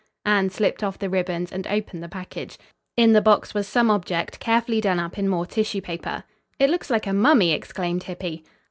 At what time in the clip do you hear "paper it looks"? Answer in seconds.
5.79-6.89